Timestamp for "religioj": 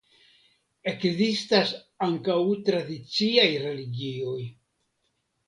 3.67-4.41